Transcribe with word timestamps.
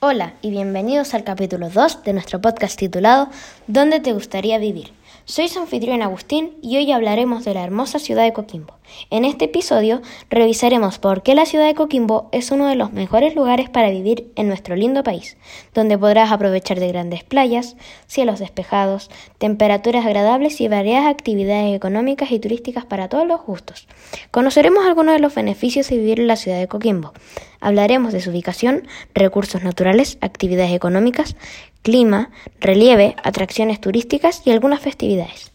Hola 0.00 0.34
y 0.42 0.52
bienvenidos 0.52 1.12
al 1.12 1.24
capítulo 1.24 1.70
2 1.70 2.04
de 2.04 2.12
nuestro 2.12 2.40
podcast 2.40 2.78
titulado 2.78 3.30
¿Dónde 3.66 3.98
te 3.98 4.12
gustaría 4.12 4.56
vivir? 4.58 4.92
Soy 5.24 5.48
su 5.48 5.58
anfitrión 5.58 6.02
Agustín 6.02 6.56
y 6.62 6.76
hoy 6.76 6.92
hablaremos 6.92 7.44
de 7.44 7.52
la 7.52 7.64
hermosa 7.64 7.98
ciudad 7.98 8.22
de 8.22 8.32
Coquimbo. 8.32 8.74
En 9.10 9.24
este 9.24 9.46
episodio 9.46 10.00
revisaremos 10.30 11.00
por 11.00 11.24
qué 11.24 11.34
la 11.34 11.46
ciudad 11.46 11.66
de 11.66 11.74
Coquimbo 11.74 12.28
es 12.30 12.52
uno 12.52 12.68
de 12.68 12.76
los 12.76 12.92
mejores 12.92 13.34
lugares 13.34 13.70
para 13.70 13.90
vivir 13.90 14.30
en 14.36 14.46
nuestro 14.46 14.76
lindo 14.76 15.02
país, 15.02 15.36
donde 15.74 15.98
podrás 15.98 16.30
aprovechar 16.30 16.78
de 16.78 16.86
grandes 16.86 17.24
playas, 17.24 17.74
cielos 18.06 18.38
despejados, 18.38 19.10
temperaturas 19.38 20.06
agradables 20.06 20.60
y 20.60 20.68
variadas 20.68 21.08
actividades 21.08 21.74
económicas 21.74 22.30
y 22.30 22.38
turísticas 22.38 22.84
para 22.84 23.08
todos 23.08 23.26
los 23.26 23.42
gustos. 23.42 23.88
Conoceremos 24.30 24.86
algunos 24.86 25.14
de 25.14 25.20
los 25.20 25.34
beneficios 25.34 25.88
de 25.88 25.98
vivir 25.98 26.20
en 26.20 26.28
la 26.28 26.36
ciudad 26.36 26.60
de 26.60 26.68
Coquimbo. 26.68 27.12
Hablaremos 27.60 28.12
de 28.12 28.20
su 28.20 28.30
ubicación, 28.30 28.86
recursos 29.14 29.62
naturales, 29.62 30.18
actividades 30.20 30.72
económicas, 30.72 31.36
clima, 31.82 32.30
relieve, 32.60 33.16
atracciones 33.22 33.80
turísticas 33.80 34.42
y 34.44 34.50
algunas 34.50 34.80
festividades. 34.80 35.52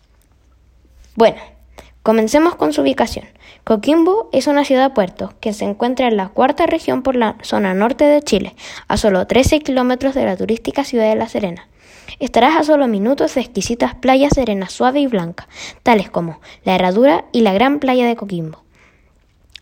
Bueno, 1.16 1.38
comencemos 2.02 2.56
con 2.56 2.74
su 2.74 2.82
ubicación. 2.82 3.26
Coquimbo 3.64 4.30
es 4.34 4.48
una 4.48 4.66
ciudad-puerto 4.66 5.34
que 5.40 5.54
se 5.54 5.64
encuentra 5.64 6.08
en 6.08 6.18
la 6.18 6.30
cuarta 6.30 6.66
región 6.66 7.04
por 7.04 7.16
la 7.16 7.38
zona 7.44 7.74
norte 7.74 8.04
de 8.04 8.22
Chile, 8.22 8.56
a 8.88 8.98
solo 8.98 9.26
13 9.26 9.60
kilómetros 9.60 10.14
de 10.16 10.26
la 10.26 10.36
turística 10.36 10.84
ciudad 10.84 11.10
de 11.10 11.16
La 11.16 11.30
Serena. 11.30 11.68
Estarás 12.20 12.58
a 12.58 12.64
solo 12.64 12.88
minutos 12.88 13.36
de 13.36 13.42
exquisitas 13.42 13.96
playas 13.96 14.34
de 14.34 14.42
arena 14.42 14.70
suave 14.70 15.00
y 15.00 15.08
blanca, 15.08 15.48
tales 15.84 16.10
como 16.10 16.42
la 16.66 16.76
Herradura 16.76 17.26
y 17.32 17.42
la 17.42 17.54
Gran 17.54 17.80
Playa 17.80 18.06
de 18.06 18.16
Coquimbo. 18.16 18.63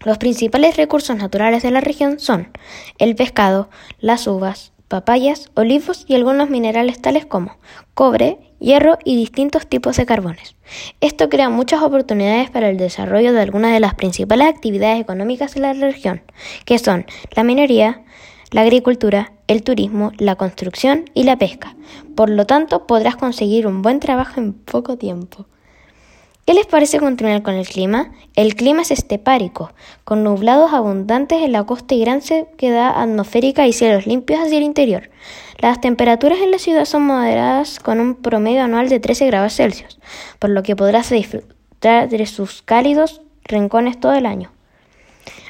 Los 0.03 0.17
principales 0.17 0.77
recursos 0.77 1.15
naturales 1.15 1.61
de 1.61 1.69
la 1.69 1.81
región 1.81 2.19
son 2.19 2.49
el 2.97 3.15
pescado, 3.15 3.69
las 3.99 4.25
uvas, 4.25 4.73
papayas, 4.87 5.51
olivos 5.53 6.05
y 6.07 6.15
algunos 6.15 6.49
minerales 6.49 6.99
tales 7.01 7.25
como 7.25 7.57
cobre, 7.93 8.39
hierro 8.59 8.97
y 9.05 9.16
distintos 9.16 9.67
tipos 9.67 9.97
de 9.97 10.08
carbones. 10.08 10.55
Esto 11.02 11.30
crea 11.30 11.49
muchas 11.49 11.83
oportunidades 11.83 12.49
para 12.49 12.69
el 12.69 12.77
desarrollo 12.77 13.31
de 13.31 13.41
algunas 13.41 13.73
de 13.73 13.80
las 13.80 13.93
principales 13.93 14.47
actividades 14.47 14.99
económicas 14.99 15.53
de 15.53 15.61
la 15.61 15.73
región, 15.73 16.23
que 16.65 16.80
son 16.80 17.05
la 17.36 17.43
minería, 17.43 18.03
la 18.52 18.61
agricultura, 18.61 19.33
el 19.47 19.63
turismo, 19.63 20.11
la 20.17 20.36
construcción 20.36 21.05
y 21.13 21.23
la 21.23 21.38
pesca. 21.38 21.75
Por 22.15 22.30
lo 22.30 22.45
tanto, 22.45 22.88
podrás 22.88 23.15
conseguir 23.15 23.67
un 23.67 23.81
buen 23.81 23.99
trabajo 23.99 24.39
en 24.39 24.53
poco 24.53 24.97
tiempo. 24.97 25.45
¿Qué 26.45 26.56
les 26.56 26.66
parece 26.66 27.00
continuar 27.00 27.44
con 27.44 27.53
el 27.53 27.67
clima? 27.67 28.11
El 28.36 28.56
clima 28.56 28.81
es 28.81 28.89
estepárico, 28.89 29.72
con 30.03 30.23
nublados 30.23 30.73
abundantes 30.73 31.44
en 31.44 31.52
la 31.52 31.66
costa 31.66 31.94
y 31.94 32.02
gran 32.02 32.23
sequedad 32.23 33.00
atmosférica 33.00 33.67
y 33.67 33.73
cielos 33.73 34.08
limpios 34.08 34.39
hacia 34.39 34.58
el 34.58 34.64
interior. 34.64 35.11
Las 35.59 35.80
temperaturas 35.80 36.39
en 36.39 36.50
la 36.50 36.58
ciudad 36.58 36.86
son 36.86 37.06
moderadas 37.06 37.80
con 37.80 38.00
un 38.00 38.16
promedio 38.16 38.64
anual 38.64 38.89
de 38.89 39.00
13 39.00 39.28
grados 39.28 39.53
Celsius, 39.53 40.00
por 40.39 40.50
lo 40.50 40.64
que 40.64 40.75
podrás 40.75 41.11
disfrutar 41.11 42.09
de 42.09 42.25
sus 42.25 42.64
cálidos 42.64 43.22
rincones 43.44 44.00
todo 44.00 44.14
el 44.14 44.26
año. 44.26 44.52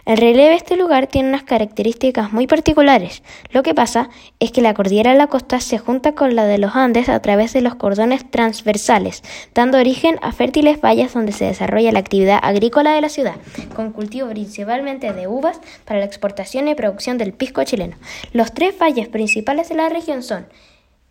El 0.06 0.18
relieve 0.18 0.50
de 0.50 0.56
este 0.56 0.78
lugar 0.78 1.08
tiene 1.08 1.30
unas 1.30 1.44
características 1.44 2.34
muy 2.34 2.48
particulares. 2.48 3.22
Lo 3.52 3.64
que 3.64 3.76
pasa 3.76 4.10
es 4.40 4.52
que 4.52 4.62
la 4.62 4.74
cordillera 4.74 5.12
de 5.12 5.18
la 5.18 5.28
costa 5.28 5.60
se 5.60 5.78
junta 5.78 6.14
con 6.14 6.36
la 6.36 6.46
de 6.46 6.58
los 6.58 6.76
Andes 6.76 7.10
a 7.10 7.22
través 7.22 7.54
de 7.54 7.62
los 7.62 7.76
cordones 7.76 8.30
transversales, 8.30 9.24
dando 9.54 9.78
origen 9.78 10.18
a 10.22 10.32
fértiles 10.32 10.82
valles 10.82 11.14
donde 11.14 11.32
se 11.32 11.46
desarrolla 11.46 11.92
la 11.92 12.00
actividad 12.00 12.40
agrícola 12.42 12.94
de 12.94 13.02
la 13.02 13.10
ciudad, 13.10 13.36
con 13.76 13.92
cultivo 13.92 14.30
principalmente 14.30 15.14
de 15.14 15.28
uvas 15.28 15.60
para 15.86 16.00
la 16.00 16.06
exportación 16.06 16.68
y 16.68 16.76
producción 16.76 17.18
del 17.18 17.34
pisco 17.34 17.64
chileno. 17.64 17.98
Los 18.34 18.54
tres 18.54 18.78
valles 18.78 19.08
principales 19.08 19.70
de 19.70 19.76
la 19.76 19.90
región 19.90 20.24
son 20.24 20.48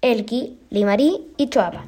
Elqui, 0.02 0.58
Limarí 0.70 1.27
y 1.36 1.48
Choapa. 1.48 1.84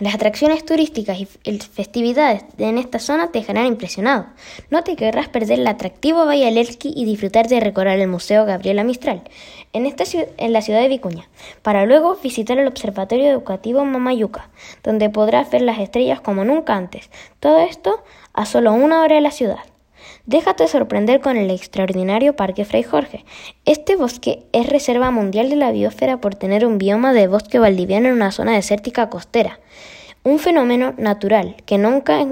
Las 0.00 0.14
atracciones 0.14 0.64
turísticas 0.64 1.18
y 1.20 1.26
festividades 1.26 2.44
en 2.58 2.78
esta 2.78 2.98
zona 2.98 3.30
te 3.30 3.38
dejarán 3.38 3.66
impresionado. 3.66 4.26
No 4.70 4.82
te 4.82 4.96
querrás 4.96 5.28
perder 5.28 5.60
el 5.60 5.66
atractivo 5.66 6.24
Valle 6.24 6.48
Elqui 6.48 6.92
y 6.96 7.04
disfrutar 7.04 7.46
de 7.46 7.60
recorrer 7.60 8.00
el 8.00 8.08
Museo 8.08 8.44
Gabriela 8.44 8.84
Mistral 8.84 9.22
en, 9.72 9.86
esta, 9.86 10.04
en 10.38 10.52
la 10.52 10.62
ciudad 10.62 10.80
de 10.80 10.88
Vicuña, 10.88 11.28
para 11.62 11.86
luego 11.86 12.16
visitar 12.22 12.58
el 12.58 12.66
Observatorio 12.66 13.30
Educativo 13.30 13.84
Mamayuca, 13.84 14.50
donde 14.82 15.10
podrás 15.10 15.50
ver 15.50 15.62
las 15.62 15.78
estrellas 15.78 16.20
como 16.20 16.44
nunca 16.44 16.74
antes. 16.74 17.10
Todo 17.38 17.60
esto 17.60 18.02
a 18.32 18.46
solo 18.46 18.72
una 18.72 19.02
hora 19.02 19.16
de 19.16 19.20
la 19.20 19.30
ciudad. 19.30 19.71
Déjate 20.26 20.68
sorprender 20.68 21.20
con 21.20 21.36
el 21.36 21.50
extraordinario 21.50 22.36
Parque 22.36 22.64
Fray 22.64 22.84
Jorge. 22.84 23.24
Este 23.64 23.96
bosque 23.96 24.44
es 24.52 24.68
reserva 24.68 25.10
mundial 25.10 25.50
de 25.50 25.56
la 25.56 25.72
biosfera 25.72 26.20
por 26.20 26.36
tener 26.36 26.64
un 26.64 26.78
bioma 26.78 27.12
de 27.12 27.26
bosque 27.26 27.58
valdiviano 27.58 28.06
en 28.08 28.14
una 28.14 28.30
zona 28.30 28.52
desértica 28.52 29.10
costera. 29.10 29.58
Un 30.22 30.38
fenómeno 30.38 30.94
natural 30.96 31.56
que 31.66 31.76
nunca 31.76 32.24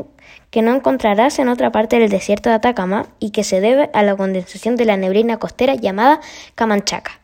que 0.50 0.62
no 0.62 0.74
encontrarás 0.74 1.38
en 1.40 1.48
otra 1.48 1.72
parte 1.72 1.98
del 1.98 2.10
desierto 2.10 2.48
de 2.48 2.56
Atacama 2.56 3.06
y 3.18 3.30
que 3.30 3.42
se 3.42 3.60
debe 3.60 3.90
a 3.92 4.02
la 4.04 4.16
condensación 4.16 4.76
de 4.76 4.84
la 4.84 4.96
neblina 4.96 5.38
costera 5.38 5.74
llamada 5.74 6.20
Camanchaca. 6.54 7.19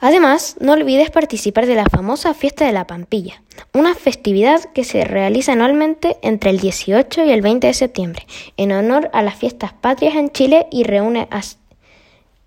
Además, 0.00 0.56
no 0.60 0.72
olvides 0.72 1.10
participar 1.10 1.66
de 1.66 1.74
la 1.74 1.84
famosa 1.84 2.32
Fiesta 2.32 2.64
de 2.64 2.72
la 2.72 2.86
Pampilla, 2.86 3.42
una 3.74 3.94
festividad 3.94 4.64
que 4.72 4.82
se 4.82 5.04
realiza 5.04 5.52
anualmente 5.52 6.16
entre 6.22 6.50
el 6.50 6.58
18 6.58 7.24
y 7.24 7.30
el 7.30 7.42
20 7.42 7.66
de 7.66 7.74
septiembre, 7.74 8.26
en 8.56 8.72
honor 8.72 9.10
a 9.12 9.22
las 9.22 9.36
fiestas 9.36 9.74
patrias 9.74 10.14
en 10.14 10.30
Chile 10.30 10.66
y 10.70 10.84
reúne 10.84 11.28
a 11.30 11.42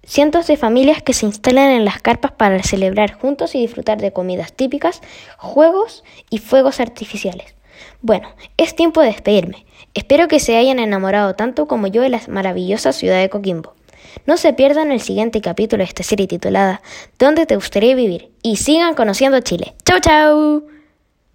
cientos 0.04 0.48
de 0.48 0.58
familias 0.58 1.04
que 1.04 1.14
se 1.14 1.28
instalan 1.28 1.70
en 1.70 1.86
las 1.86 2.02
carpas 2.02 2.32
para 2.32 2.64
celebrar 2.64 3.14
juntos 3.14 3.54
y 3.54 3.62
disfrutar 3.62 4.02
de 4.02 4.12
comidas 4.12 4.54
típicas, 4.54 5.02
juegos 5.38 6.04
y 6.32 6.40
fuegos 6.40 6.80
artificiales. 6.80 7.54
Bueno, 8.02 8.30
es 8.58 8.76
tiempo 8.76 9.02
de 9.02 9.08
despedirme. 9.08 9.66
Espero 9.94 10.28
que 10.28 10.40
se 10.40 10.58
hayan 10.58 10.80
enamorado 10.80 11.36
tanto 11.36 11.68
como 11.68 11.86
yo 11.86 12.02
de 12.02 12.10
la 12.10 12.22
maravillosa 12.28 12.94
ciudad 12.94 13.20
de 13.20 13.30
Coquimbo. 13.30 13.76
No 14.26 14.38
se 14.38 14.54
pierdan 14.54 14.92
el 14.92 15.02
siguiente 15.02 15.42
capítulo 15.42 15.84
de 15.84 15.88
esta 15.88 16.04
serie 16.04 16.28
titulada 16.28 16.82
¿Dónde 17.20 17.46
te 17.46 17.56
gustaría 17.56 17.96
vivir? 17.96 18.32
Y 18.42 18.58
sigan 18.58 18.96
conociendo 18.96 19.40
Chile. 19.42 19.76
¡Chau, 19.86 20.00
chau! 20.00 20.73